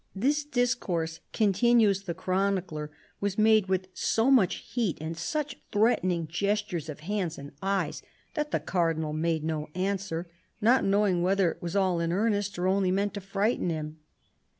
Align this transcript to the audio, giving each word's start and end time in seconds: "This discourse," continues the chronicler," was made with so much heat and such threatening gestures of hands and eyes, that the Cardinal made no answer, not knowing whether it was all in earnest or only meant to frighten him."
"This 0.25 0.43
discourse," 0.43 1.19
continues 1.31 2.05
the 2.05 2.15
chronicler," 2.15 2.89
was 3.21 3.37
made 3.37 3.67
with 3.69 3.87
so 3.93 4.31
much 4.31 4.55
heat 4.73 4.97
and 4.99 5.15
such 5.15 5.59
threatening 5.71 6.25
gestures 6.27 6.89
of 6.89 7.01
hands 7.01 7.37
and 7.37 7.51
eyes, 7.61 8.01
that 8.33 8.49
the 8.49 8.59
Cardinal 8.59 9.13
made 9.13 9.43
no 9.43 9.69
answer, 9.75 10.27
not 10.59 10.83
knowing 10.83 11.21
whether 11.21 11.51
it 11.51 11.61
was 11.61 11.75
all 11.75 11.99
in 11.99 12.11
earnest 12.11 12.57
or 12.57 12.65
only 12.67 12.89
meant 12.89 13.13
to 13.13 13.21
frighten 13.21 13.69
him." 13.69 13.99